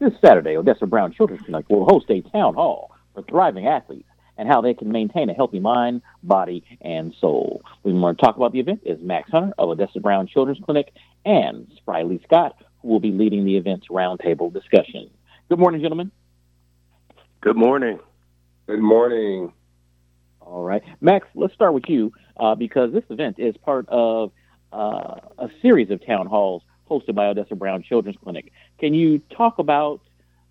This 0.00 0.12
Saturday, 0.20 0.56
Odessa 0.56 0.86
Brown 0.86 1.12
Children's 1.12 1.42
Clinic 1.42 1.68
will 1.68 1.84
host 1.84 2.06
a 2.10 2.20
town 2.20 2.54
hall 2.54 2.90
for 3.14 3.22
thriving 3.22 3.66
athletes 3.66 4.08
and 4.36 4.48
how 4.48 4.60
they 4.60 4.74
can 4.74 4.90
maintain 4.90 5.30
a 5.30 5.34
healthy 5.34 5.60
mind, 5.60 6.02
body, 6.22 6.64
and 6.80 7.14
soul. 7.20 7.62
We 7.84 7.92
want 7.92 8.18
to 8.18 8.24
talk 8.24 8.36
about 8.36 8.52
the 8.52 8.58
event 8.58 8.80
is 8.84 8.98
Max 9.00 9.30
Hunter 9.30 9.52
of 9.56 9.68
Odessa 9.68 10.00
Brown 10.00 10.26
Children's 10.26 10.58
Clinic 10.64 10.92
and 11.24 11.68
Spry 11.76 12.02
Scott, 12.24 12.56
who 12.82 12.88
will 12.88 13.00
be 13.00 13.12
leading 13.12 13.44
the 13.44 13.56
event's 13.56 13.86
roundtable 13.88 14.52
discussion. 14.52 15.10
Good 15.48 15.60
morning, 15.60 15.80
gentlemen. 15.80 16.10
Good 17.40 17.56
morning. 17.56 18.00
Good 18.66 18.80
morning. 18.80 19.52
All 20.40 20.64
right. 20.64 20.82
Max, 21.00 21.28
let's 21.34 21.54
start 21.54 21.72
with 21.72 21.84
you 21.88 22.12
uh, 22.36 22.56
because 22.56 22.92
this 22.92 23.04
event 23.10 23.38
is 23.38 23.56
part 23.58 23.88
of 23.88 24.32
uh, 24.72 25.20
a 25.38 25.48
series 25.62 25.90
of 25.90 26.04
town 26.04 26.26
halls 26.26 26.62
hosted 26.90 27.14
by 27.14 27.26
Odessa 27.26 27.54
Brown 27.54 27.82
Children's 27.82 28.18
Clinic. 28.22 28.52
Can 28.78 28.94
you 28.94 29.20
talk 29.30 29.58
about 29.58 30.00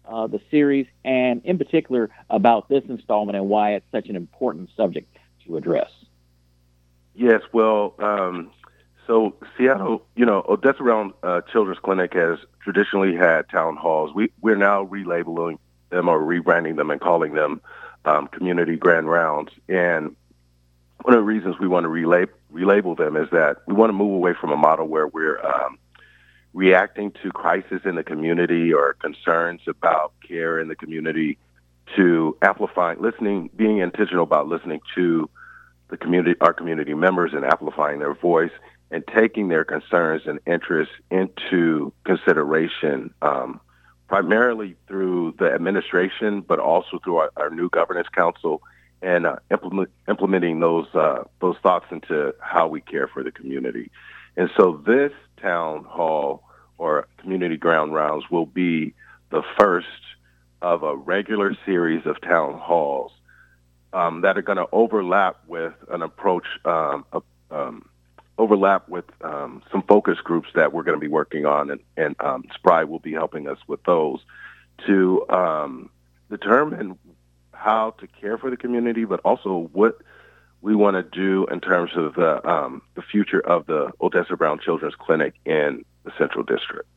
uh, 0.08 0.28
the 0.28 0.42
series 0.52 0.88
and, 1.04 1.42
in 1.46 1.58
particular, 1.58 2.10
about 2.30 2.70
this 2.70 2.84
installment 2.90 3.38
and 3.38 3.48
why 3.48 3.74
it's 3.74 3.86
such 3.92 4.10
an 4.10 4.16
important 4.16 4.70
subject 4.76 5.16
to 5.46 5.58
address? 5.58 5.90
Yes, 7.16 7.42
well, 7.52 7.94
um, 8.00 8.52
so 9.06 9.36
Seattle, 9.58 10.06
you 10.16 10.26
know, 10.26 10.44
Odessa 10.48 10.82
Brown 10.82 11.14
uh, 11.22 11.42
Children's 11.52 11.80
Clinic 11.80 12.14
has 12.14 12.40
traditionally 12.62 13.16
had 13.16 13.50
town 13.50 13.76
halls. 13.76 14.14
We, 14.14 14.32
we're 14.42 14.56
now 14.56 14.86
relabeling 14.86 15.60
them 15.90 16.10
or 16.10 16.20
rebranding 16.20 16.76
them 16.76 16.90
and 16.90 17.00
calling 17.00 17.34
them 17.34 17.62
um, 18.06 18.28
community 18.28 18.76
grand 18.76 19.10
rounds. 19.10 19.52
And 19.70 20.16
one 21.04 21.14
of 21.14 21.20
the 21.20 21.24
reasons 21.24 21.60
we 21.60 21.68
want 21.68 21.84
to 21.84 21.90
relabel, 21.90 22.30
relabel 22.52 22.98
them 22.98 23.18
is 23.18 23.30
that 23.32 23.58
we 23.68 23.74
want 23.74 23.90
to 23.90 23.94
move 23.94 24.14
away 24.14 24.34
from 24.40 24.52
a 24.52 24.58
model 24.58 24.88
where 24.88 25.08
we're 25.08 25.40
um, 25.46 25.78
reacting 26.54 27.12
to 27.24 27.32
crisis 27.32 27.82
in 27.86 27.96
the 27.96 28.04
community 28.04 28.72
or 28.74 28.94
concerns 28.94 29.62
about 29.68 30.14
care 30.28 30.60
in 30.60 30.68
the 30.68 30.76
community 30.76 31.38
to 31.96 32.38
amplifying, 32.42 33.02
listening, 33.02 33.50
being 33.56 33.80
intentional 33.80 34.24
about 34.24 34.48
listening 34.48 34.80
to 34.96 35.30
the 35.90 35.98
community, 35.98 36.36
our 36.42 36.54
community 36.54 36.94
members 36.94 37.34
and 37.34 37.44
amplifying 37.44 38.00
their 38.00 38.14
voice 38.14 38.52
and 38.92 39.04
taking 39.08 39.48
their 39.48 39.66
concerns 39.66 40.22
and 40.26 40.40
interests 40.46 40.94
into 41.10 41.92
consideration, 42.06 43.14
um, 43.22 43.60
primarily 44.08 44.76
through 44.88 45.34
the 45.40 45.52
administration, 45.52 46.42
but 46.42 46.60
also 46.60 47.00
through 47.04 47.18
our, 47.18 47.32
our 47.36 47.50
new 47.50 47.70
governance 47.70 48.08
council 48.16 48.62
and 49.02 49.26
uh, 49.26 49.36
implement, 49.52 49.90
implementing 50.08 50.60
those 50.60 50.88
uh, 50.94 51.24
those 51.42 51.56
thoughts 51.64 51.86
into 51.92 52.34
how 52.40 52.68
we 52.68 52.80
care 52.82 53.08
for 53.08 53.24
the 53.24 53.32
community. 53.32 53.92
And 54.38 54.50
so 54.58 54.82
this 54.86 55.12
town 55.42 55.84
hall 55.84 56.44
or 56.78 57.08
community 57.18 57.58
grand 57.58 57.94
rounds 57.94 58.26
will 58.30 58.46
be 58.46 58.94
the 59.30 59.44
first 59.58 59.88
of 60.62 60.84
a 60.84 60.96
regular 60.96 61.56
series 61.66 62.06
of 62.06 62.20
town 62.22 62.58
halls 62.58 63.12
um, 63.92 64.22
that 64.22 64.38
are 64.38 64.42
going 64.42 64.58
to 64.58 64.68
overlap 64.72 65.38
with 65.48 65.74
an 65.90 66.02
approach, 66.02 66.46
um, 66.66 67.06
um, 67.52 67.88
overlap 68.38 68.88
with 68.90 69.06
um, 69.22 69.62
some 69.72 69.84
focus 69.84 70.18
groups 70.24 70.50
that 70.56 70.74
we're 70.74 70.84
going 70.84 70.98
to 70.98 71.02
be 71.02 71.08
working 71.08 71.46
on, 71.46 71.70
and, 71.70 71.82
and 71.98 72.16
um, 72.20 72.44
Spry 72.56 72.84
will 72.86 73.00
be 73.00 73.12
helping 73.12 73.48
us 73.48 73.58
with 73.68 73.84
those 73.84 74.20
to 74.88 75.28
um, 75.30 75.90
determine 76.30 76.98
how 77.52 77.92
to 78.00 78.08
care 78.08 78.38
for 78.38 78.50
the 78.50 78.58
community, 78.58 79.06
but 79.06 79.20
also 79.22 79.70
what 79.74 80.00
we 80.62 80.76
want 80.76 80.96
to 80.96 81.04
do 81.04 81.46
in 81.52 81.60
terms 81.60 81.92
of 81.96 82.16
the 82.16 82.82
the 82.96 83.02
future 83.02 83.40
of 83.40 83.66
the 83.66 83.92
Odessa 84.02 84.36
Brown 84.38 84.60
Children's 84.60 84.96
Clinic 84.96 85.34
in 85.46 85.84
the 86.04 86.12
Central 86.18 86.44
District. 86.44 86.88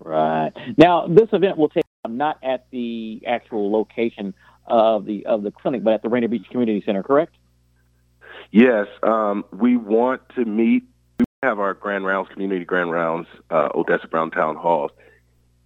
Right 0.00 0.52
now, 0.76 1.08
this 1.08 1.28
event 1.32 1.58
will 1.58 1.68
take 1.68 1.84
not 2.06 2.38
at 2.42 2.66
the 2.70 3.22
actual 3.26 3.72
location 3.72 4.34
of 4.66 5.04
the 5.04 5.26
of 5.26 5.42
the 5.42 5.50
clinic, 5.50 5.82
but 5.82 5.94
at 5.94 6.02
the 6.02 6.08
Rainier 6.08 6.28
Beach 6.28 6.46
Community 6.50 6.82
Center. 6.84 7.02
Correct? 7.02 7.34
Yes, 8.50 8.86
um, 9.02 9.44
we 9.52 9.76
want 9.76 10.22
to 10.36 10.44
meet. 10.44 10.84
We 11.18 11.26
have 11.42 11.58
our 11.58 11.74
Grand 11.74 12.06
Rounds, 12.06 12.28
Community 12.32 12.64
Grand 12.64 12.90
Rounds, 12.90 13.26
uh, 13.50 13.68
Odessa 13.74 14.06
Brown 14.06 14.30
Town 14.30 14.56
Halls 14.56 14.90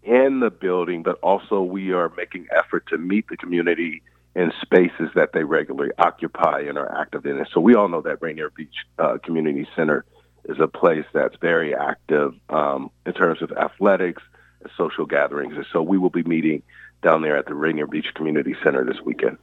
in 0.03 0.41
the 0.41 0.51
building, 0.51 1.03
but 1.03 1.19
also 1.23 1.63
we 1.63 1.93
are 1.93 2.13
making 2.17 2.47
effort 2.57 2.87
to 2.89 2.99
meet 2.99 3.29
the 3.29 3.37
community 3.37 4.03
in 4.35 4.53
spaces 4.63 5.11
that 5.15 5.33
they 5.33 5.45
regularly 5.45 5.93
occupy 5.99 6.61
and 6.61 6.79
are 6.79 7.01
active 7.01 7.27
in. 7.27 7.37
And 7.37 7.47
so 7.53 7.61
we 7.61 7.75
all 7.75 7.89
know 7.89 8.01
that 8.01 8.21
Rainier 8.21 8.51
Beach 8.51 8.75
uh, 8.99 9.19
Community 9.23 9.69
Center 9.77 10.05
is 10.45 10.59
a 10.61 10.69
place 10.69 11.05
that's 11.13 11.37
very 11.41 11.75
active 11.75 12.35
um, 12.49 12.91
in 13.07 13.13
terms 13.13 13.43
of 13.43 13.53
athletics 13.53 14.23
and 14.61 14.71
social 14.77 15.07
gatherings. 15.07 15.55
And 15.57 15.67
so 15.73 15.83
we 15.83 15.99
will 15.99 16.11
be 16.11 16.23
meeting 16.23 16.63
down 17.03 17.23
there 17.23 17.37
at 17.37 17.47
the 17.47 17.55
Rainier 17.55 17.87
Beach 17.87 18.13
Community 18.15 18.55
Center 18.63 18.85
this 18.85 19.01
weekend. 19.05 19.39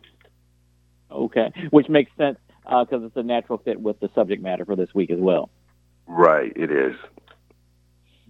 Okay, 1.11 1.51
which 1.71 1.89
makes 1.89 2.11
sense 2.17 2.37
because 2.63 3.01
uh, 3.01 3.05
it's 3.05 3.15
a 3.15 3.23
natural 3.23 3.57
fit 3.57 3.81
with 3.81 3.99
the 3.99 4.09
subject 4.13 4.43
matter 4.43 4.63
for 4.63 4.75
this 4.75 4.93
week 4.93 5.09
as 5.09 5.19
well. 5.19 5.49
Right, 6.05 6.53
it 6.55 6.71
is. 6.71 6.95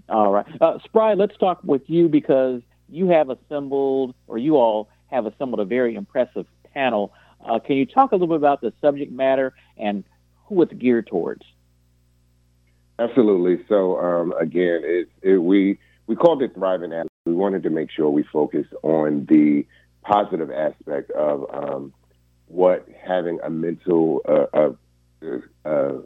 All 0.07 0.31
right. 0.31 0.45
Uh, 0.61 0.79
Spry, 0.85 1.13
let's 1.13 1.37
talk 1.37 1.59
with 1.63 1.83
you 1.87 2.07
because 2.07 2.61
you 2.87 3.09
have 3.09 3.29
assembled, 3.29 4.15
or 4.27 4.37
you 4.37 4.55
all 4.55 4.89
have 5.07 5.25
assembled 5.25 5.59
a 5.59 5.65
very 5.65 5.95
impressive 5.95 6.45
panel. 6.73 7.13
Uh, 7.45 7.59
can 7.59 7.75
you 7.75 7.85
talk 7.85 8.11
a 8.11 8.15
little 8.15 8.27
bit 8.27 8.37
about 8.37 8.61
the 8.61 8.73
subject 8.81 9.11
matter 9.11 9.53
and 9.77 10.03
who 10.45 10.61
it's 10.61 10.73
geared 10.73 11.07
towards? 11.07 11.43
Absolutely. 12.99 13.63
So 13.69 13.97
um, 13.99 14.33
again, 14.39 14.81
it, 14.83 15.09
it, 15.21 15.37
we 15.37 15.79
we 16.07 16.15
called 16.15 16.41
it 16.43 16.53
Thriving 16.53 16.91
Athlete. 16.91 17.09
We 17.25 17.33
wanted 17.33 17.63
to 17.63 17.69
make 17.69 17.89
sure 17.91 18.09
we 18.09 18.23
focused 18.23 18.73
on 18.83 19.25
the 19.29 19.65
positive 20.03 20.51
aspect 20.51 21.11
of 21.11 21.45
um, 21.53 21.93
what 22.47 22.87
having 23.01 23.39
a 23.43 23.49
mental, 23.49 24.21
uh, 24.27 24.71
a, 25.65 25.97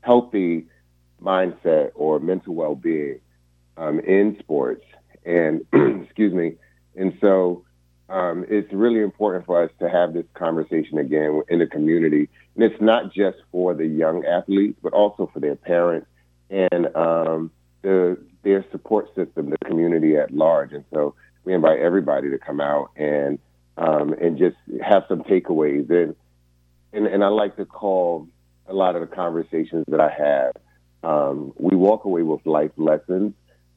healthy 0.00 0.66
mindset 1.22 1.90
or 1.94 2.18
mental 2.18 2.54
well-being 2.54 3.20
um, 3.76 4.00
in 4.00 4.36
sports, 4.40 4.84
and 5.26 5.60
excuse 6.02 6.32
me, 6.32 6.54
and 6.96 7.16
so 7.20 7.64
um, 8.08 8.44
it's 8.48 8.72
really 8.72 9.00
important 9.00 9.44
for 9.44 9.62
us 9.62 9.70
to 9.80 9.88
have 9.88 10.14
this 10.14 10.24
conversation 10.34 10.98
again 10.98 11.42
in 11.48 11.58
the 11.58 11.66
community. 11.66 12.28
And 12.54 12.64
it's 12.64 12.80
not 12.80 13.12
just 13.12 13.38
for 13.52 13.74
the 13.74 13.86
young 13.86 14.24
athletes, 14.24 14.78
but 14.82 14.92
also 14.92 15.30
for 15.32 15.40
their 15.40 15.56
parents 15.56 16.06
and 16.48 16.86
um, 16.96 17.50
the, 17.82 18.16
their 18.42 18.64
support 18.72 19.08
system, 19.14 19.50
the 19.50 19.58
community 19.66 20.16
at 20.16 20.30
large. 20.30 20.72
And 20.72 20.84
so 20.92 21.14
we 21.44 21.52
invite 21.52 21.80
everybody 21.80 22.30
to 22.30 22.38
come 22.38 22.60
out 22.60 22.90
and 22.96 23.38
um, 23.76 24.12
and 24.14 24.36
just 24.36 24.56
have 24.82 25.04
some 25.08 25.22
takeaways. 25.22 25.88
And, 25.88 26.16
and 26.92 27.06
and 27.06 27.22
I 27.22 27.28
like 27.28 27.56
to 27.56 27.64
call 27.64 28.26
a 28.66 28.74
lot 28.74 28.96
of 28.96 29.08
the 29.08 29.14
conversations 29.14 29.84
that 29.88 30.00
I 30.00 30.10
have. 30.10 30.52
Um, 31.04 31.52
we 31.56 31.76
walk 31.76 32.04
away 32.04 32.22
with 32.22 32.44
life 32.44 32.72
lessons. 32.76 33.34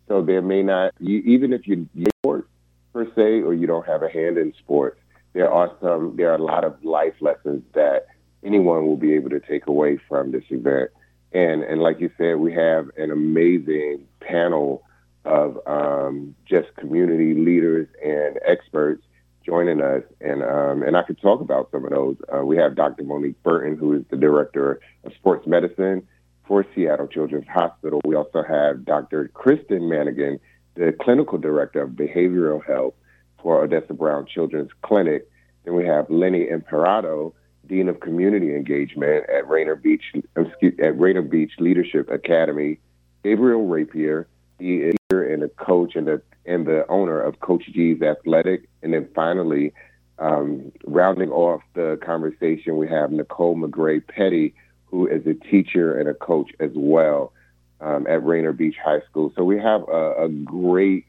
So 0.07 0.23
there 0.23 0.41
may 0.41 0.63
not, 0.63 0.93
you, 0.99 1.19
even 1.19 1.53
if 1.53 1.67
you 1.67 1.87
sports 2.21 2.47
per 2.93 3.05
se, 3.15 3.41
or 3.41 3.53
you 3.53 3.67
don't 3.67 3.85
have 3.87 4.03
a 4.03 4.09
hand 4.09 4.37
in 4.37 4.53
sports, 4.59 4.99
there 5.33 5.51
are 5.51 5.71
some, 5.81 6.15
there 6.17 6.31
are 6.31 6.35
a 6.35 6.43
lot 6.43 6.63
of 6.63 6.83
life 6.83 7.13
lessons 7.21 7.63
that 7.73 8.07
anyone 8.43 8.85
will 8.85 8.97
be 8.97 9.13
able 9.13 9.29
to 9.29 9.39
take 9.39 9.67
away 9.67 9.97
from 10.09 10.31
this 10.31 10.43
event. 10.49 10.91
And 11.33 11.63
and 11.63 11.81
like 11.81 11.99
you 11.99 12.11
said, 12.17 12.37
we 12.37 12.53
have 12.53 12.89
an 12.97 13.11
amazing 13.11 14.05
panel 14.19 14.83
of 15.23 15.59
um, 15.65 16.35
just 16.45 16.75
community 16.77 17.33
leaders 17.33 17.87
and 18.03 18.39
experts 18.45 19.03
joining 19.45 19.81
us, 19.81 20.03
and 20.19 20.43
um, 20.43 20.83
and 20.83 20.97
I 20.97 21.03
could 21.03 21.21
talk 21.21 21.41
about 21.41 21.69
some 21.71 21.85
of 21.85 21.91
those. 21.91 22.17
Uh, 22.33 22.45
we 22.45 22.57
have 22.57 22.75
Dr. 22.75 23.03
Monique 23.03 23.41
Burton, 23.43 23.77
who 23.77 23.93
is 23.93 24.03
the 24.09 24.17
director 24.17 24.79
of 25.03 25.13
sports 25.13 25.47
medicine 25.47 26.07
for 26.47 26.65
Seattle 26.75 27.07
Children's 27.07 27.47
Hospital. 27.47 28.01
We 28.05 28.15
also 28.15 28.43
have 28.43 28.83
Dr. 28.83 29.29
Kristen 29.29 29.83
Manigan, 29.83 30.39
the 30.75 30.93
clinical 31.01 31.37
director 31.37 31.81
of 31.81 31.91
behavioral 31.91 32.65
health 32.65 32.93
for 33.41 33.63
Odessa 33.63 33.93
Brown 33.93 34.25
Children's 34.25 34.71
Clinic. 34.83 35.27
Then 35.65 35.75
we 35.75 35.85
have 35.85 36.09
Lenny 36.09 36.47
Imperato, 36.47 37.33
Dean 37.67 37.89
of 37.89 37.99
Community 37.99 38.55
Engagement 38.55 39.29
at 39.29 39.47
Rainier 39.47 39.75
Beach 39.75 40.03
at 40.35 40.99
Rainier 40.99 41.21
Beach 41.21 41.53
Leadership 41.59 42.09
Academy. 42.09 42.79
Gabriel 43.23 43.67
Rapier, 43.67 44.27
he 44.59 44.77
is 44.77 44.95
and 45.11 45.43
a 45.43 45.49
coach 45.49 45.95
and 45.95 46.07
the 46.07 46.21
and 46.45 46.65
the 46.65 46.85
owner 46.89 47.21
of 47.21 47.39
Coach 47.41 47.65
G's 47.71 48.01
Athletic. 48.01 48.67
And 48.81 48.93
then 48.93 49.07
finally, 49.13 49.73
um, 50.17 50.71
rounding 50.85 51.29
off 51.29 51.61
the 51.75 51.99
conversation, 52.03 52.77
we 52.77 52.87
have 52.87 53.11
Nicole 53.11 53.55
McGray 53.55 54.05
Petty, 54.07 54.53
who 54.85 55.07
is 55.07 55.25
a 55.27 55.33
teacher 55.33 55.99
and 55.99 56.09
a 56.09 56.13
coach 56.13 56.51
as 56.59 56.71
well 56.73 57.33
um, 57.81 58.07
at 58.07 58.23
Rainier 58.23 58.53
Beach 58.53 58.75
High 58.83 59.01
School. 59.09 59.33
So 59.35 59.43
we 59.43 59.57
have 59.59 59.81
a, 59.89 60.25
a 60.25 60.29
great 60.29 61.05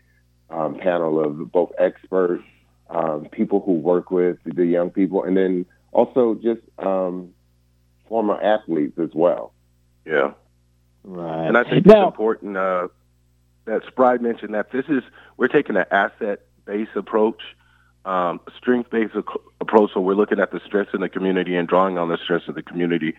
um, 0.50 0.78
panel 0.78 1.22
of 1.22 1.52
both 1.52 1.72
experts, 1.78 2.44
um, 2.90 3.26
people 3.30 3.60
who 3.60 3.72
work 3.72 4.10
with 4.10 4.38
the 4.44 4.66
young 4.66 4.90
people, 4.90 5.24
and 5.24 5.36
then 5.36 5.66
also 5.92 6.34
just 6.34 6.60
um, 6.78 7.32
former 8.08 8.40
athletes 8.40 8.98
as 8.98 9.10
well. 9.14 9.52
Yeah. 10.04 10.32
Right. 11.04 11.46
And 11.46 11.56
I 11.56 11.64
think 11.64 11.86
now, 11.86 12.08
it's 12.08 12.12
important 12.12 12.56
uh, 12.56 12.88
that 13.64 13.82
Spry 13.86 14.18
mentioned 14.18 14.54
that 14.54 14.70
this 14.72 14.84
is 14.88 15.02
we're 15.36 15.48
taking 15.48 15.76
an 15.76 15.84
asset-based 15.90 16.94
approach, 16.94 17.42
um, 18.04 18.40
strength-based 18.56 19.14
ac- 19.16 19.44
approach. 19.60 19.90
So 19.94 20.00
we're 20.00 20.14
looking 20.14 20.40
at 20.40 20.52
the 20.52 20.60
strengths 20.66 20.94
in 20.94 21.00
the 21.00 21.08
community 21.08 21.56
and 21.56 21.68
drawing 21.68 21.98
on 21.98 22.08
the 22.08 22.18
strengths 22.22 22.48
of 22.48 22.54
the 22.54 22.62
community 22.62 23.14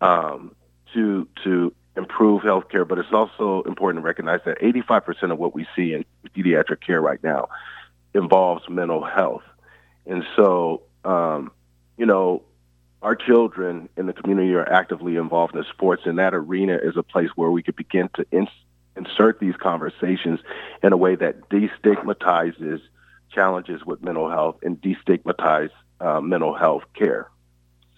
um, 0.00 0.54
to 0.94 1.28
to 1.44 1.72
improve 1.96 2.42
healthcare. 2.42 2.86
But 2.86 2.98
it's 2.98 3.12
also 3.12 3.62
important 3.62 4.02
to 4.02 4.06
recognize 4.06 4.40
that 4.46 4.60
85% 4.60 5.32
of 5.32 5.38
what 5.38 5.54
we 5.54 5.66
see 5.76 5.92
in 5.92 6.04
pediatric 6.36 6.80
care 6.84 7.00
right 7.00 7.22
now 7.22 7.48
involves 8.14 8.68
mental 8.68 9.04
health, 9.04 9.44
and 10.06 10.24
so 10.36 10.82
um, 11.04 11.50
you 11.96 12.06
know 12.06 12.42
our 13.02 13.16
children 13.16 13.88
in 13.96 14.06
the 14.06 14.12
community 14.12 14.54
are 14.54 14.68
actively 14.70 15.16
involved 15.16 15.56
in 15.56 15.64
sports, 15.64 16.02
and 16.04 16.18
that 16.18 16.34
arena 16.34 16.78
is 16.80 16.96
a 16.96 17.02
place 17.02 17.30
where 17.34 17.50
we 17.50 17.62
could 17.62 17.74
begin 17.74 18.08
to 18.14 18.24
ins- 18.30 18.48
insert 18.96 19.40
these 19.40 19.56
conversations 19.56 20.38
in 20.82 20.92
a 20.92 20.96
way 20.96 21.16
that 21.16 21.48
destigmatizes 21.48 22.80
challenges 23.32 23.84
with 23.84 24.02
mental 24.02 24.30
health 24.30 24.56
and 24.62 24.80
destigmatize 24.80 25.70
uh, 26.00 26.20
mental 26.20 26.54
health 26.54 26.84
care. 26.94 27.28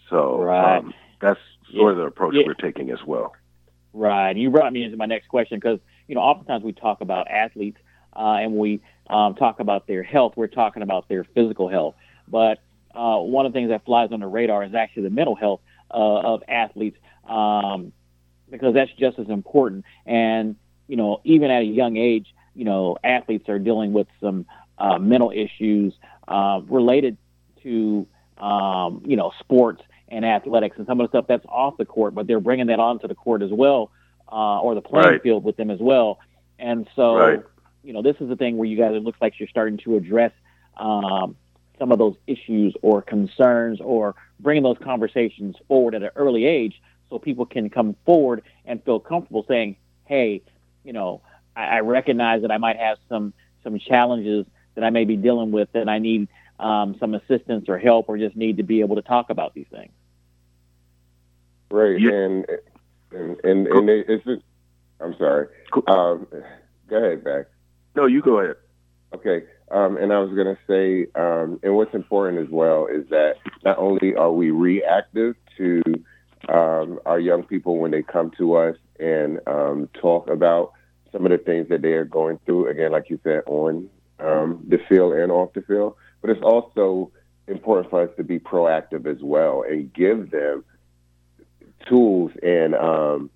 So 0.09 0.41
right. 0.43 0.79
um, 0.79 0.95
that's 1.21 1.41
sort 1.75 1.93
of 1.93 1.99
the 1.99 2.05
approach 2.05 2.35
yeah. 2.35 2.45
we're 2.47 2.55
taking 2.55 2.91
as 2.91 3.03
well. 3.05 3.35
Right. 3.95 4.37
You 4.37 4.51
brought 4.51 4.73
me 4.73 4.83
into 4.83 4.97
my 4.97 5.07
next 5.07 5.29
question 5.29 5.59
because 5.59 5.79
you 6.09 6.17
know 6.17 6.21
oftentimes 6.21 6.65
we 6.65 6.73
talk 6.73 7.01
about 7.01 7.31
athletes 7.31 7.79
uh, 8.17 8.39
and 8.43 8.55
we 8.55 8.83
um, 9.09 9.37
talk 9.37 9.61
about 9.61 9.87
their 9.87 10.03
health. 10.03 10.35
We're 10.37 10.49
talking 10.49 10.83
about 10.83 11.09
their 11.09 11.25
physical 11.25 11.69
health, 11.69 11.95
but 12.29 12.59
uh, 12.95 13.19
one 13.19 13.47
of 13.47 13.53
the 13.53 13.57
things 13.57 13.71
that 13.71 13.85
flies 13.85 14.11
on 14.13 14.21
the 14.21 14.27
radar 14.27 14.65
is 14.65 14.75
actually 14.75 15.05
the 15.05 15.11
mental 15.11 15.37
health 15.37 15.61
uh, 15.93 15.95
of 16.21 16.43
athletes 16.49 16.99
um, 17.29 17.93
because 18.51 18.75
that's 18.75 18.91
just 18.99 19.19
as 19.21 19.29
important. 19.29 19.85
And 20.07 20.57
you 20.89 20.97
know, 20.97 21.21
even 21.25 21.51
at 21.53 21.63
a 21.63 21.67
young 21.67 21.97
age, 21.97 22.35
you 22.55 22.65
know, 22.65 22.99
athletes 23.05 23.49
are 23.49 23.61
dealing 23.61 23.93
with 23.93 24.09
some 24.21 24.45
uh, 24.79 24.99
mental 24.99 25.31
issues 25.31 25.95
uh, 26.27 26.61
related 26.69 27.17
to, 27.63 28.09
um, 28.39 29.03
you 29.07 29.17
know, 29.17 29.33
sports 29.39 29.83
and 30.09 30.25
athletics 30.25 30.77
and 30.79 30.87
some 30.87 31.01
of 31.01 31.11
the 31.11 31.17
stuff 31.17 31.27
that's 31.27 31.47
off 31.49 31.77
the 31.77 31.85
court, 31.85 32.15
but 32.15 32.27
they're 32.27 32.41
bringing 32.41 32.67
that 32.67 32.81
onto 32.81 33.09
the 33.09 33.15
court 33.15 33.43
as 33.43 33.51
well, 33.51 33.91
uh, 34.31 34.61
or 34.61 34.75
the 34.75 34.81
playing 34.81 35.07
right. 35.07 35.23
field 35.23 35.45
with 35.45 35.57
them 35.57 35.71
as 35.71 35.81
well. 35.81 36.19
And 36.59 36.89
so, 36.95 37.17
right. 37.17 37.43
you 37.83 37.93
know, 37.93 38.03
this 38.03 38.17
is 38.21 38.29
the 38.29 38.37
thing 38.37 38.57
where 38.57 38.69
you 38.69 38.77
guys, 38.77 38.95
it 38.95 39.03
looks 39.03 39.21
like 39.21 39.39
you're 39.39 39.49
starting 39.49 39.79
to 39.79 39.97
address 39.97 40.33
um, 40.77 41.37
some 41.79 41.93
of 41.93 41.99
those 41.99 42.17
issues 42.27 42.75
or 42.83 43.03
concerns 43.03 43.81
or 43.81 44.15
bringing 44.41 44.63
those 44.63 44.79
conversations 44.83 45.57
forward 45.69 45.95
at 45.95 46.03
an 46.03 46.11
early 46.17 46.45
age 46.45 46.81
so 47.11 47.19
people 47.19 47.47
can 47.47 47.71
come 47.71 47.97
forward 48.05 48.43
and 48.65 48.83
feel 48.85 49.01
comfortable 49.01 49.45
saying, 49.49 49.77
hey, 50.05 50.43
you 50.85 50.93
know, 50.93 51.21
I, 51.57 51.65
I 51.65 51.81
recognize 51.81 52.43
that 52.43 52.51
I 52.51 52.59
might 52.59 52.77
have 52.77 52.99
some 53.09 53.33
some 53.63 53.79
challenges 53.79 54.45
that 54.75 54.85
I 54.85 54.91
may 54.91 55.05
be 55.05 55.17
dealing 55.17 55.51
with 55.51 55.73
that 55.73 55.89
I 55.89 55.99
need 55.99 56.29
um, 56.59 56.97
some 56.99 57.15
assistance 57.15 57.69
or 57.69 57.79
help 57.79 58.09
or 58.09 58.19
just 58.19 58.37
need 58.37 58.57
to 58.59 58.63
be 58.63 58.81
able 58.81 58.97
to 58.97 59.03
talk 59.03 59.31
about 59.31 59.55
these 59.55 59.67
things. 59.71 59.93
Right, 61.71 62.01
yeah. 62.01 62.11
and 62.13 62.47
and 63.13 63.45
and, 63.45 63.67
and 63.67 63.89
it's 63.89 64.25
just, 64.25 64.43
I'm 65.01 65.17
sorry. 65.19 65.49
Um, 65.89 66.27
go 66.89 66.97
ahead, 66.97 67.25
back. 67.25 67.47
No, 67.97 68.07
you 68.07 68.23
go 68.23 68.41
ahead. 68.41 68.57
Okay, 69.15 69.45
um, 69.71 69.97
and 69.97 70.13
I 70.13 70.19
was 70.19 70.35
going 70.35 70.55
to 70.55 70.59
say, 70.67 71.11
um, 71.21 71.59
and 71.63 71.75
what's 71.75 71.95
important 71.95 72.43
as 72.45 72.51
well 72.51 72.87
is 72.87 73.09
that 73.11 73.35
not 73.65 73.79
only 73.79 74.15
are 74.15 74.33
we 74.33 74.51
reactive 74.51 75.37
to 75.57 75.83
um, 76.49 77.01
our 77.07 77.19
young 77.19 77.45
people 77.45 77.79
when 77.79 77.91
they 77.91 78.03
come 78.03 78.31
to 78.39 78.55
us 78.57 78.77
and 79.01 79.41
um, 79.47 79.89
talk 80.01 80.29
about 80.29 80.73
some 81.13 81.25
of 81.25 81.33
the 81.33 81.39
things 81.39 81.69
that 81.69 81.83
they 81.83 81.93
are 81.93 82.05
going 82.05 82.39
through. 82.45 82.69
Again, 82.69 82.93
like 82.93 83.09
you 83.09 83.19
said, 83.23 83.43
on 83.47 83.89
um, 84.19 84.65
the 84.69 84.79
field 84.89 85.15
and 85.15 85.33
off 85.33 85.53
the 85.55 85.63
field. 85.63 85.95
But 86.25 86.31
it's 86.31 86.43
also 86.43 87.13
important 87.47 87.91
for 87.91 88.01
us 88.01 88.09
to 88.17 88.25
be 88.25 88.39
proactive 88.39 89.05
as 89.05 89.23
well 89.23 89.63
and 89.63 89.93
give 89.93 90.31
them 90.31 90.65
tools 91.87 92.33
and 92.43 92.75
um, 92.75 93.29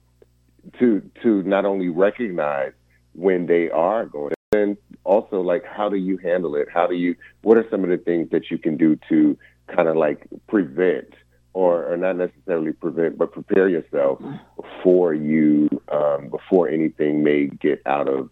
to 0.78 1.02
to 1.22 1.42
not 1.42 1.66
only 1.66 1.90
recognize 1.90 2.72
when 3.12 3.44
they 3.44 3.68
are 3.68 4.06
going, 4.06 4.32
and 4.52 4.78
also 5.04 5.42
like 5.42 5.66
how 5.66 5.90
do 5.90 5.96
you 5.96 6.16
handle 6.16 6.56
it? 6.56 6.68
How 6.72 6.86
do 6.86 6.94
you? 6.94 7.14
What 7.42 7.58
are 7.58 7.66
some 7.70 7.84
of 7.84 7.90
the 7.90 7.98
things 7.98 8.30
that 8.30 8.50
you 8.50 8.56
can 8.56 8.78
do 8.78 8.98
to 9.10 9.36
kind 9.66 9.86
of 9.86 9.96
like 9.96 10.26
prevent 10.46 11.12
or, 11.52 11.92
or 11.92 11.98
not 11.98 12.16
necessarily 12.16 12.72
prevent, 12.72 13.18
but 13.18 13.32
prepare 13.32 13.68
yourself 13.68 14.18
before 14.56 15.12
you 15.12 15.68
um, 15.92 16.30
before 16.30 16.70
anything 16.70 17.22
may 17.22 17.48
get 17.48 17.82
out 17.84 18.08
of 18.08 18.30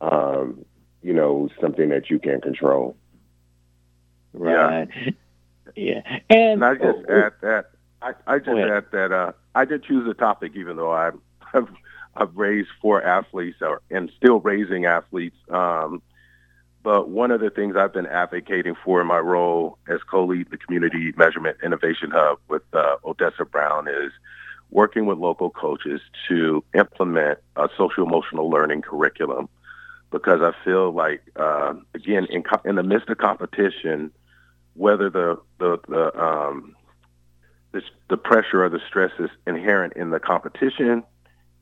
um, 0.00 0.64
you 1.00 1.12
know 1.12 1.48
something 1.60 1.90
that 1.90 2.10
you 2.10 2.18
can 2.18 2.40
control. 2.40 2.96
Right. 4.34 4.88
Yeah. 4.94 5.10
yeah. 5.76 6.18
And, 6.28 6.62
and 6.62 6.64
I 6.64 6.74
just 6.74 6.98
oh, 7.08 7.26
add 7.26 7.32
that 7.40 7.70
I, 8.02 8.12
I 8.26 8.38
just 8.38 8.50
add 8.50 8.84
that 8.92 9.12
uh, 9.12 9.32
I 9.54 9.64
did 9.64 9.84
choose 9.84 10.06
the 10.06 10.14
topic 10.14 10.52
even 10.56 10.76
though 10.76 10.92
I, 10.92 11.10
have 11.52 11.68
I've 12.16 12.36
raised 12.36 12.68
four 12.80 13.02
athletes 13.02 13.58
or, 13.60 13.80
and 13.90 14.10
still 14.16 14.40
raising 14.40 14.84
athletes. 14.84 15.36
Um, 15.48 16.02
but 16.82 17.08
one 17.08 17.30
of 17.30 17.40
the 17.40 17.48
things 17.48 17.76
I've 17.76 17.94
been 17.94 18.06
advocating 18.06 18.76
for 18.84 19.00
in 19.00 19.06
my 19.06 19.18
role 19.18 19.78
as 19.88 20.00
co-lead 20.02 20.50
the 20.50 20.58
Community 20.58 21.12
Measurement 21.16 21.56
Innovation 21.64 22.10
Hub 22.10 22.38
with 22.48 22.62
uh, 22.74 22.96
Odessa 23.04 23.46
Brown 23.46 23.88
is 23.88 24.12
working 24.70 25.06
with 25.06 25.18
local 25.18 25.48
coaches 25.48 26.02
to 26.28 26.62
implement 26.74 27.38
a 27.56 27.68
social 27.76 28.04
emotional 28.04 28.50
learning 28.50 28.82
curriculum 28.82 29.48
because 30.10 30.42
I 30.42 30.52
feel 30.64 30.92
like 30.92 31.22
uh, 31.36 31.74
again 31.94 32.26
in, 32.26 32.42
co- 32.42 32.60
in 32.64 32.74
the 32.76 32.82
midst 32.82 33.08
of 33.08 33.18
competition, 33.18 34.12
whether 34.74 35.10
the 35.10 35.38
the 35.58 35.78
the, 35.88 36.22
um, 36.22 36.76
the 37.72 37.82
the 38.08 38.16
pressure 38.16 38.64
or 38.64 38.68
the 38.68 38.80
stress 38.88 39.12
is 39.18 39.30
inherent 39.46 39.94
in 39.94 40.10
the 40.10 40.20
competition 40.20 41.02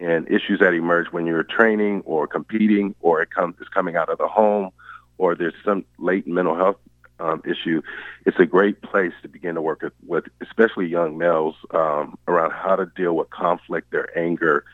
and 0.00 0.28
issues 0.28 0.58
that 0.60 0.74
emerge 0.74 1.06
when 1.12 1.26
you're 1.26 1.44
training 1.44 2.02
or 2.04 2.26
competing 2.26 2.94
or 3.00 3.22
it 3.22 3.30
comes 3.30 3.54
is 3.60 3.68
coming 3.68 3.96
out 3.96 4.08
of 4.08 4.18
the 4.18 4.28
home 4.28 4.70
or 5.18 5.34
there's 5.34 5.54
some 5.64 5.84
latent 5.98 6.34
mental 6.34 6.56
health 6.56 6.76
um, 7.22 7.42
issue, 7.44 7.82
it's 8.26 8.38
a 8.38 8.46
great 8.46 8.82
place 8.82 9.12
to 9.22 9.28
begin 9.28 9.54
to 9.54 9.62
work 9.62 9.82
with, 9.82 9.92
with 10.06 10.24
especially 10.40 10.86
young 10.86 11.16
males, 11.16 11.54
um, 11.70 12.18
around 12.26 12.50
how 12.50 12.76
to 12.76 12.86
deal 12.86 13.14
with 13.14 13.30
conflict, 13.30 13.90
their 13.92 14.16
anger, 14.18 14.64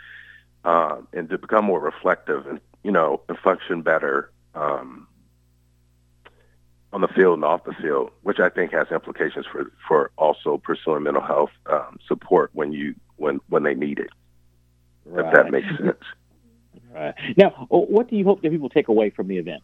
uh, 0.64 0.96
and 1.12 1.28
to 1.28 1.38
become 1.38 1.64
more 1.64 1.80
reflective 1.80 2.46
and 2.46 2.60
you 2.82 2.90
know 2.90 3.20
and 3.28 3.38
function 3.38 3.82
better 3.82 4.30
um, 4.54 5.06
on 6.92 7.00
the 7.02 7.08
field 7.08 7.34
and 7.34 7.44
off 7.44 7.64
the 7.64 7.74
field, 7.82 8.10
which 8.22 8.38
I 8.40 8.48
think 8.48 8.72
has 8.72 8.86
implications 8.90 9.46
for 9.50 9.70
for 9.86 10.10
also 10.16 10.58
pursuing 10.58 11.02
mental 11.02 11.22
health 11.22 11.50
um, 11.66 11.98
support 12.06 12.50
when 12.54 12.72
you 12.72 12.94
when 13.16 13.40
when 13.48 13.62
they 13.62 13.74
need 13.74 13.98
it. 13.98 14.10
Right. 15.04 15.26
If 15.26 15.34
that 15.34 15.50
makes 15.50 15.68
sense. 15.78 15.96
Right. 16.94 17.14
Now, 17.36 17.66
what 17.68 18.08
do 18.08 18.16
you 18.16 18.24
hope 18.24 18.40
that 18.40 18.50
people 18.50 18.70
take 18.70 18.88
away 18.88 19.10
from 19.10 19.28
the 19.28 19.36
event? 19.36 19.62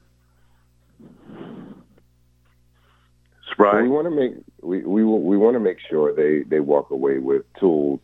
Right. 3.57 3.83
we 3.83 3.89
want 3.89 4.07
to 4.07 4.11
make 4.11 4.33
we, 4.63 4.83
we 4.83 5.05
we 5.05 5.37
want 5.39 5.55
to 5.55 5.61
make 5.61 5.79
sure 5.89 6.15
they 6.15 6.43
they 6.43 6.61
walk 6.61 6.91
away 6.91 7.19
with 7.19 7.45
tools 7.59 8.01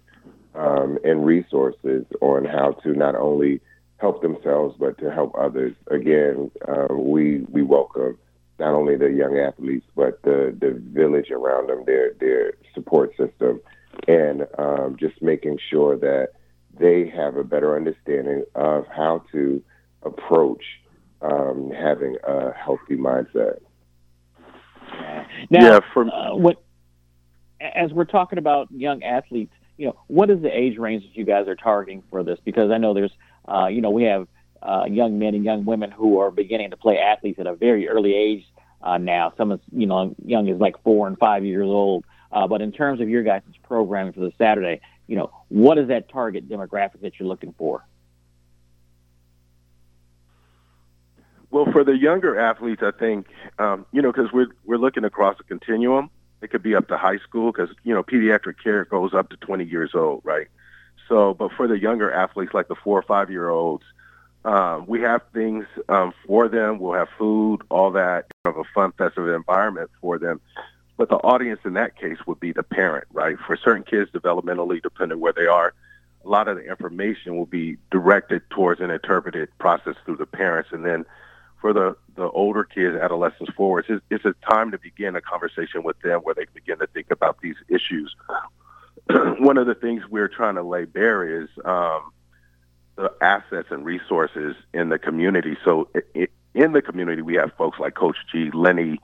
um, 0.54 0.98
and 1.04 1.26
resources 1.26 2.06
on 2.20 2.44
how 2.44 2.72
to 2.82 2.94
not 2.94 3.14
only 3.14 3.60
help 3.98 4.22
themselves, 4.22 4.76
but 4.78 4.96
to 4.98 5.10
help 5.10 5.34
others. 5.38 5.74
Again, 5.90 6.50
uh, 6.66 6.94
we 6.94 7.40
we 7.50 7.62
welcome 7.62 8.16
not 8.60 8.74
only 8.74 8.96
the 8.96 9.10
young 9.10 9.38
athletes, 9.38 9.86
but 9.96 10.22
the 10.22 10.56
the 10.60 10.80
village 10.92 11.30
around 11.30 11.68
them, 11.68 11.82
their 11.86 12.12
their 12.20 12.52
support 12.74 13.10
system, 13.16 13.60
and 14.06 14.46
um, 14.58 14.96
just 15.00 15.20
making 15.20 15.58
sure 15.70 15.96
that 15.96 16.28
they 16.78 17.08
have 17.08 17.36
a 17.36 17.44
better 17.44 17.74
understanding 17.74 18.44
of 18.54 18.86
how 18.86 19.24
to 19.32 19.62
approach 20.02 20.62
um, 21.22 21.70
having 21.70 22.16
a 22.26 22.52
healthy 22.52 22.96
mindset. 22.96 23.58
Now, 25.50 25.74
yeah, 25.74 25.80
for, 25.92 26.06
uh, 26.06 26.34
what, 26.34 26.62
as 27.60 27.92
we're 27.92 28.04
talking 28.04 28.38
about 28.38 28.68
young 28.70 29.02
athletes, 29.02 29.52
you 29.76 29.86
know, 29.86 29.98
what 30.06 30.30
is 30.30 30.42
the 30.42 30.56
age 30.56 30.78
range 30.78 31.02
that 31.04 31.16
you 31.16 31.24
guys 31.24 31.48
are 31.48 31.56
targeting 31.56 32.02
for 32.10 32.22
this? 32.22 32.38
Because 32.44 32.70
I 32.70 32.78
know 32.78 32.94
there's, 32.94 33.12
uh, 33.48 33.66
you 33.66 33.80
know, 33.80 33.90
we 33.90 34.04
have 34.04 34.28
uh, 34.62 34.84
young 34.88 35.18
men 35.18 35.34
and 35.34 35.44
young 35.44 35.64
women 35.64 35.90
who 35.90 36.18
are 36.18 36.30
beginning 36.30 36.70
to 36.70 36.76
play 36.76 36.98
athletes 36.98 37.38
at 37.38 37.46
a 37.46 37.54
very 37.54 37.88
early 37.88 38.14
age 38.14 38.44
uh, 38.82 38.98
now. 38.98 39.32
Some 39.36 39.52
is, 39.52 39.60
you 39.72 39.86
know, 39.86 40.14
young 40.24 40.48
as 40.48 40.58
like 40.58 40.82
four 40.82 41.06
and 41.06 41.18
five 41.18 41.44
years 41.44 41.66
old. 41.66 42.04
Uh, 42.32 42.46
but 42.46 42.62
in 42.62 42.72
terms 42.72 43.00
of 43.00 43.08
your 43.08 43.22
guys' 43.22 43.42
programming 43.62 44.12
for 44.12 44.20
the 44.20 44.32
Saturday, 44.38 44.80
you 45.06 45.16
know, 45.16 45.30
what 45.48 45.78
is 45.78 45.88
that 45.88 46.08
target 46.08 46.48
demographic 46.48 47.00
that 47.02 47.18
you're 47.18 47.28
looking 47.28 47.54
for? 47.58 47.84
Well, 51.50 51.66
for 51.72 51.82
the 51.82 51.96
younger 51.96 52.38
athletes, 52.38 52.82
I 52.82 52.92
think 52.92 53.26
um, 53.58 53.84
you 53.92 54.02
know 54.02 54.12
because 54.12 54.32
we're 54.32 54.46
we're 54.64 54.78
looking 54.78 55.04
across 55.04 55.36
a 55.40 55.42
continuum. 55.42 56.10
It 56.42 56.50
could 56.50 56.62
be 56.62 56.74
up 56.74 56.88
to 56.88 56.96
high 56.96 57.18
school 57.18 57.50
because 57.52 57.74
you 57.82 57.92
know 57.92 58.04
pediatric 58.04 58.62
care 58.62 58.84
goes 58.84 59.12
up 59.12 59.30
to 59.30 59.36
20 59.36 59.64
years 59.64 59.90
old, 59.94 60.22
right? 60.24 60.46
So, 61.08 61.34
but 61.34 61.50
for 61.56 61.66
the 61.66 61.76
younger 61.76 62.12
athletes, 62.12 62.54
like 62.54 62.68
the 62.68 62.76
four 62.76 62.96
or 62.96 63.02
five 63.02 63.30
year 63.30 63.48
olds, 63.48 63.82
um, 64.44 64.86
we 64.86 65.00
have 65.02 65.22
things 65.32 65.66
um, 65.88 66.12
for 66.26 66.48
them. 66.48 66.78
We'll 66.78 66.94
have 66.94 67.08
food, 67.18 67.62
all 67.68 67.90
that, 67.92 68.26
kind 68.44 68.56
of 68.56 68.64
a 68.64 68.68
fun, 68.74 68.92
festive 68.92 69.28
environment 69.28 69.90
for 70.00 70.18
them. 70.18 70.40
But 70.96 71.08
the 71.08 71.16
audience 71.16 71.60
in 71.64 71.74
that 71.74 71.96
case 71.96 72.18
would 72.26 72.40
be 72.40 72.52
the 72.52 72.62
parent, 72.62 73.06
right? 73.12 73.36
For 73.46 73.56
certain 73.56 73.84
kids, 73.84 74.10
developmentally, 74.10 74.82
depending 74.82 75.20
where 75.20 75.32
they 75.32 75.46
are, 75.46 75.74
a 76.24 76.28
lot 76.28 76.48
of 76.48 76.56
the 76.56 76.64
information 76.64 77.36
will 77.36 77.46
be 77.46 77.78
directed 77.90 78.42
towards 78.50 78.80
an 78.80 78.90
interpreted 78.90 79.48
process 79.58 79.94
through 80.04 80.16
the 80.16 80.26
parents, 80.26 80.70
and 80.72 80.84
then 80.84 81.04
for 81.60 81.72
the, 81.72 81.96
the 82.16 82.28
older 82.30 82.64
kids, 82.64 82.96
adolescents 82.96 83.52
forwards, 83.54 83.88
it's, 83.90 84.04
it's 84.10 84.24
a 84.24 84.34
time 84.50 84.70
to 84.70 84.78
begin 84.78 85.16
a 85.16 85.20
conversation 85.20 85.82
with 85.82 85.98
them 86.00 86.20
where 86.20 86.34
they 86.34 86.46
begin 86.54 86.78
to 86.78 86.86
think 86.86 87.10
about 87.10 87.38
these 87.42 87.56
issues. 87.68 88.14
One 89.10 89.58
of 89.58 89.66
the 89.66 89.74
things 89.74 90.02
we're 90.08 90.28
trying 90.28 90.54
to 90.54 90.62
lay 90.62 90.84
bare 90.84 91.42
is 91.42 91.48
um, 91.64 92.12
the 93.00 93.12
assets 93.20 93.68
and 93.70 93.84
resources 93.84 94.54
in 94.74 94.90
the 94.90 94.98
community. 94.98 95.56
So 95.64 95.88
it, 95.94 96.06
it, 96.14 96.30
in 96.54 96.72
the 96.72 96.82
community, 96.82 97.22
we 97.22 97.34
have 97.34 97.52
folks 97.56 97.78
like 97.78 97.94
Coach 97.94 98.16
G, 98.30 98.50
Lenny, 98.52 99.00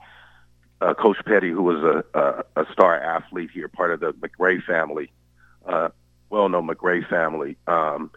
uh, 0.81 0.93
Coach 0.93 1.17
Petty, 1.25 1.49
who 1.49 1.63
was 1.63 1.83
a, 1.83 2.19
a, 2.19 2.61
a 2.61 2.71
star 2.71 2.99
athlete 2.99 3.49
here, 3.53 3.67
part 3.67 3.91
of 3.91 3.99
the 3.99 4.13
McRae 4.13 4.63
family, 4.63 5.11
uh, 5.65 5.89
well-known 6.29 6.67
McRae 6.67 7.07
family. 7.09 7.57
Um, 7.65 8.11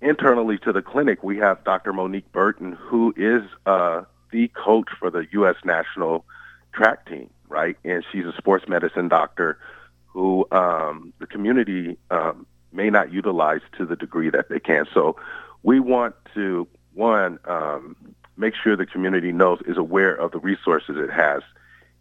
internally 0.00 0.58
to 0.58 0.72
the 0.72 0.82
clinic, 0.82 1.22
we 1.22 1.38
have 1.38 1.62
Dr. 1.64 1.92
Monique 1.92 2.30
Burton, 2.32 2.72
who 2.72 3.14
is 3.16 3.42
uh, 3.66 4.02
the 4.32 4.48
coach 4.48 4.88
for 4.98 5.10
the 5.10 5.26
U.S. 5.32 5.56
national 5.64 6.24
track 6.72 7.06
team, 7.06 7.30
right? 7.48 7.76
And 7.84 8.04
she's 8.10 8.24
a 8.24 8.32
sports 8.36 8.66
medicine 8.68 9.08
doctor 9.08 9.58
who 10.06 10.48
um, 10.50 11.12
the 11.20 11.26
community 11.26 11.96
um, 12.10 12.46
may 12.72 12.90
not 12.90 13.12
utilize 13.12 13.60
to 13.78 13.86
the 13.86 13.96
degree 13.96 14.30
that 14.30 14.48
they 14.48 14.60
can. 14.60 14.86
So 14.92 15.16
we 15.62 15.80
want 15.80 16.14
to, 16.34 16.68
one, 16.94 17.38
um, 17.44 17.96
make 18.36 18.54
sure 18.54 18.76
the 18.76 18.86
community 18.86 19.32
knows, 19.32 19.60
is 19.66 19.76
aware 19.76 20.14
of 20.14 20.32
the 20.32 20.38
resources 20.38 20.96
it 20.96 21.10
has. 21.10 21.42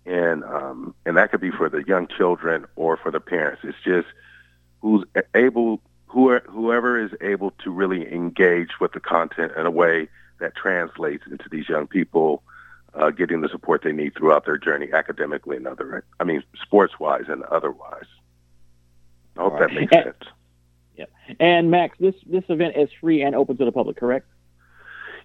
And, 0.05 0.43
um, 0.43 0.95
and 1.05 1.17
that 1.17 1.31
could 1.31 1.41
be 1.41 1.51
for 1.51 1.69
the 1.69 1.83
young 1.85 2.07
children 2.07 2.65
or 2.75 2.97
for 2.97 3.11
the 3.11 3.19
parents. 3.19 3.61
It's 3.63 3.77
just 3.83 4.07
who's 4.81 5.05
able 5.35 5.81
whoever 6.09 6.99
is 6.99 7.11
able 7.21 7.51
to 7.63 7.69
really 7.69 8.11
engage 8.11 8.79
with 8.81 8.93
the 8.93 8.99
content 8.99 9.51
in 9.55 9.65
a 9.67 9.71
way 9.71 10.09
that 10.39 10.55
translates 10.55 11.23
into 11.29 11.47
these 11.49 11.69
young 11.69 11.85
people 11.85 12.41
uh, 12.95 13.11
getting 13.11 13.41
the 13.41 13.49
support 13.49 13.83
they 13.83 13.91
need 13.91 14.15
throughout 14.15 14.45
their 14.45 14.57
journey 14.57 14.87
academically 14.91 15.57
and 15.57 15.67
other, 15.67 16.03
I 16.19 16.23
mean, 16.23 16.43
sports 16.61 16.99
wise 16.99 17.25
and 17.27 17.43
otherwise. 17.43 18.07
I 19.37 19.43
hope 19.43 19.53
right. 19.53 19.69
that 19.69 19.73
makes 19.73 19.93
sense. 19.93 20.15
And 21.39 21.69
Max, 21.71 21.97
this 21.99 22.15
this 22.25 22.43
event 22.49 22.75
is 22.75 22.89
free 22.99 23.21
and 23.21 23.35
open 23.35 23.57
to 23.57 23.65
the 23.65 23.71
public, 23.71 23.97
correct? 23.97 24.27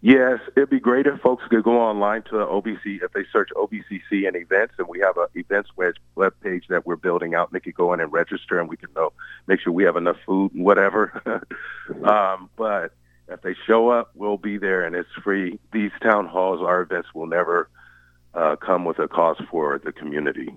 Yes, 0.01 0.39
it'd 0.55 0.69
be 0.69 0.81
great 0.81 1.07
if 1.07 1.19
folks 1.23 1.45
could 1.49 1.65
go 1.65 1.81
online 1.81 2.25
to 2.25 2.33
OBC 2.33 3.03
if 3.03 3.13
they 3.15 3.25
search 3.33 3.49
OBCC 3.57 4.27
and 4.27 4.37
events, 4.37 4.75
and 4.77 4.87
we 4.87 5.01
have 5.01 5.17
a 5.17 5.29
events 5.35 5.71
web 5.77 6.35
page 6.43 6.65
that 6.69 6.85
we're 6.85 6.97
building 6.97 7.35
out. 7.35 7.49
And 7.49 7.57
they 7.57 7.65
could 7.65 7.75
go 7.75 7.95
in 7.95 8.01
and 8.01 8.13
register, 8.13 8.61
and 8.61 8.69
we 8.69 8.77
can 8.77 8.91
know 8.95 9.15
make 9.47 9.61
sure 9.61 9.73
we 9.73 9.85
have 9.85 9.97
enough 9.97 10.19
food 10.27 10.53
and 10.53 10.63
whatever. 10.63 11.23
um, 12.05 12.51
but 12.57 12.93
if 13.29 13.41
they 13.41 13.55
show 13.67 13.89
up, 13.89 14.11
we'll 14.15 14.37
be 14.37 14.59
there, 14.59 14.85
and 14.85 14.95
it's 14.95 15.09
free. 15.23 15.59
These 15.73 15.93
town 16.03 16.27
halls, 16.27 16.61
our 16.61 16.83
events, 16.83 17.09
will 17.15 17.27
never 17.27 17.71
uh, 18.35 18.57
come 18.57 18.85
with 18.85 18.99
a 18.99 19.09
cost 19.09 19.41
for 19.51 19.81
the 19.83 19.93
community. 19.93 20.49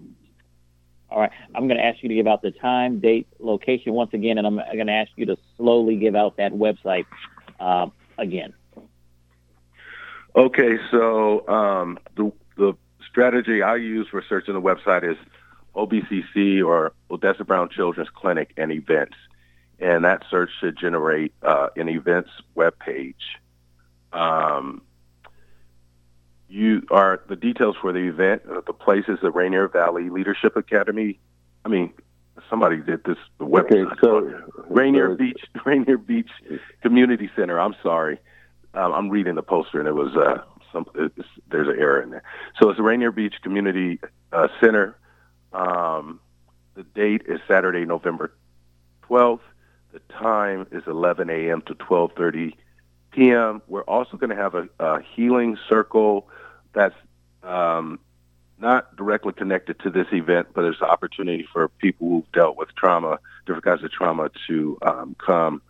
All 1.09 1.19
right, 1.19 1.31
I'm 1.55 1.67
going 1.67 1.77
to 1.77 1.85
ask 1.85 2.03
you 2.03 2.09
to 2.09 2.15
give 2.15 2.27
out 2.27 2.41
the 2.41 2.51
time, 2.51 2.99
date, 2.99 3.27
location 3.39 3.93
once 3.93 4.13
again, 4.13 4.37
and 4.37 4.45
I'm 4.45 4.55
going 4.57 4.87
to 4.87 4.93
ask 4.93 5.11
you 5.15 5.25
to 5.27 5.37
slowly 5.55 5.95
give 5.95 6.15
out 6.15 6.37
that 6.37 6.51
website 6.51 7.05
uh, 7.59 7.87
again. 8.17 8.53
Okay, 10.35 10.77
so 10.91 11.47
um, 11.47 11.97
the 12.15 12.31
the 12.57 12.73
strategy 13.09 13.63
I 13.63 13.77
use 13.77 14.07
for 14.09 14.23
searching 14.27 14.53
the 14.53 14.61
website 14.61 15.09
is 15.09 15.17
OBCC 15.75 16.63
or 16.63 16.91
Odessa 17.09 17.43
Brown 17.43 17.69
Children's 17.69 18.09
Clinic 18.13 18.51
and 18.57 18.71
events, 18.71 19.15
and 19.79 20.03
that 20.03 20.23
search 20.29 20.49
should 20.59 20.77
generate 20.77 21.33
uh, 21.41 21.69
an 21.75 21.87
events 21.87 22.29
web 22.53 22.77
page. 22.77 23.39
Um, 24.11 24.81
you 26.49 26.83
are 26.91 27.21
the 27.27 27.35
details 27.35 27.75
for 27.81 27.91
the 27.91 28.07
event. 28.07 28.43
Uh, 28.49 28.61
the 28.65 28.73
place 28.73 29.05
is 29.07 29.19
the 29.21 29.31
Rainier 29.31 29.67
Valley 29.67 30.09
Leadership 30.09 30.55
Academy. 30.55 31.19
I 31.65 31.69
mean, 31.69 31.93
somebody 32.49 32.77
did 32.77 33.03
this. 33.03 33.17
The 33.39 33.45
website. 33.45 33.91
Okay, 33.91 33.95
so 34.01 34.41
Rainier 34.69 35.15
Beach, 35.15 35.41
Rainier 35.65 35.97
Beach 35.97 36.29
Community 36.81 37.29
Center. 37.35 37.59
I'm 37.59 37.75
sorry 37.83 38.19
um, 38.77 38.93
I'm 38.93 39.09
reading 39.09 39.35
the 39.35 39.43
poster 39.43 39.79
and 39.79 39.87
it 39.87 39.95
was 39.95 40.15
uh, 40.15 40.43
some 40.71 40.85
there's 41.49 41.67
an 41.67 41.79
error 41.79 42.01
in 42.01 42.11
there. 42.11 42.23
So 42.61 42.69
it's 42.69 42.77
the 42.77 42.83
Rainier 42.83 43.11
Beach 43.11 43.35
Community 43.41 43.99
uh, 44.31 44.47
Center. 44.61 44.97
Um, 45.53 46.19
the 46.75 46.83
date 46.83 47.23
is 47.27 47.39
Saturday, 47.47 47.85
November 47.85 48.33
12th. 49.09 49.39
The 49.93 49.99
time 50.13 50.67
is 50.71 50.83
11 50.85 51.29
a.m. 51.29 51.61
to 51.63 51.73
12:30 51.73 52.53
p.m. 53.17 53.61
We're 53.67 53.81
also 53.81 54.15
going 54.15 54.29
to 54.29 54.35
have 54.35 54.53
a, 54.53 54.69
a, 54.79 55.01
healing 55.01 55.57
circle 55.67 56.29
that's 56.73 56.95
um, 57.41 57.99
not 58.59 58.95
directly 58.95 59.33
connected 59.33 59.79
to 59.79 59.89
this 59.89 60.05
event, 60.11 60.49
but 60.53 60.61
there's 60.61 60.79
an 60.81 60.87
opportunity 60.87 61.47
for 61.51 61.67
people 61.67 62.07
who've 62.07 62.31
dealt 62.31 62.57
with 62.57 62.69
trauma, 62.75 63.19
different 63.47 63.65
kinds 63.65 63.83
of 63.83 63.91
trauma, 63.91 64.29
to 64.47 64.77
um, 64.83 65.15
come 65.17 65.61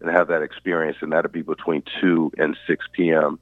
and 0.00 0.08
have 0.10 0.28
that 0.28 0.42
experience, 0.42 0.96
and 1.00 1.12
that'll 1.12 1.30
be 1.30 1.42
between 1.42 1.82
2 2.00 2.32
and 2.38 2.56
6 2.66 2.86
p.m. 2.92 3.40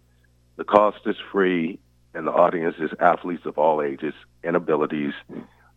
The 0.56 0.64
cost 0.64 1.00
is 1.04 1.16
free, 1.30 1.78
and 2.14 2.26
the 2.26 2.32
audience 2.32 2.76
is 2.78 2.90
athletes 3.00 3.44
of 3.44 3.59
all 3.59 3.82
ages 3.82 4.14
and 4.42 4.56
abilities, 4.56 5.12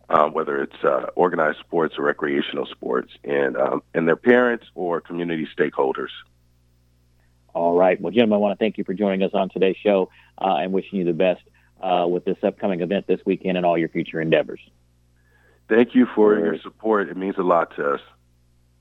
um, 0.08 0.32
whether 0.32 0.62
it's 0.62 0.82
uh, 0.82 1.06
organized 1.14 1.58
sports 1.58 1.96
or 1.98 2.04
recreational 2.04 2.64
sports, 2.66 3.12
and 3.24 3.56
um, 3.56 3.82
and 3.92 4.08
their 4.08 4.16
parents 4.16 4.64
or 4.74 5.00
community 5.00 5.46
stakeholders. 5.58 6.10
All 7.56 7.72
right. 7.74 7.98
Well, 7.98 8.10
gentlemen, 8.10 8.34
I 8.34 8.40
want 8.40 8.58
to 8.58 8.62
thank 8.62 8.76
you 8.76 8.84
for 8.84 8.92
joining 8.92 9.22
us 9.22 9.30
on 9.32 9.48
today's 9.48 9.78
show 9.82 10.10
uh, 10.36 10.56
and 10.56 10.74
wishing 10.74 10.98
you 10.98 11.06
the 11.06 11.14
best 11.14 11.40
uh, 11.80 12.06
with 12.06 12.26
this 12.26 12.36
upcoming 12.42 12.82
event 12.82 13.06
this 13.06 13.20
weekend 13.24 13.56
and 13.56 13.64
all 13.64 13.78
your 13.78 13.88
future 13.88 14.20
endeavors. 14.20 14.60
Thank 15.66 15.94
you 15.94 16.06
for 16.14 16.38
your 16.38 16.60
support. 16.60 17.08
It 17.08 17.16
means 17.16 17.36
a 17.38 17.42
lot 17.42 17.74
to 17.76 17.94
us. 17.94 18.00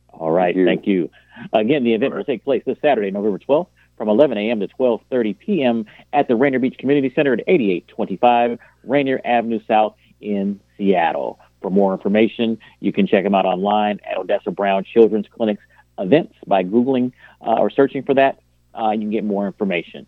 All 0.09 0.29
right, 0.29 0.53
thank 0.53 0.57
you. 0.57 0.65
Thank 0.65 0.87
you. 0.87 1.09
Again, 1.53 1.85
the 1.85 1.93
event 1.93 2.11
right. 2.11 2.17
will 2.17 2.25
take 2.25 2.43
place 2.43 2.63
this 2.65 2.77
Saturday, 2.81 3.11
November 3.11 3.39
12th, 3.39 3.67
from 3.95 4.09
11 4.09 4.37
a.m. 4.37 4.59
to 4.59 4.67
12:30 4.67 5.39
p.m. 5.39 5.85
at 6.11 6.27
the 6.27 6.35
Rainier 6.35 6.59
Beach 6.59 6.77
Community 6.77 7.13
Center 7.15 7.31
at 7.31 7.39
8825 7.47 8.59
Rainier 8.83 9.21
Avenue 9.23 9.61
South 9.65 9.95
in 10.19 10.59
Seattle. 10.77 11.39
For 11.61 11.69
more 11.71 11.93
information, 11.93 12.57
you 12.81 12.91
can 12.91 13.07
check 13.07 13.23
them 13.23 13.35
out 13.35 13.45
online 13.45 14.01
at 14.05 14.17
Odessa 14.17 14.51
Brown 14.51 14.83
Children's 14.83 15.27
Clinic's 15.29 15.63
events 15.97 16.33
by 16.45 16.65
googling 16.65 17.13
uh, 17.39 17.53
or 17.53 17.69
searching 17.69 18.03
for 18.03 18.13
that. 18.15 18.39
Uh, 18.77 18.91
you 18.91 18.99
can 18.99 19.09
get 19.09 19.23
more 19.23 19.47
information. 19.47 20.05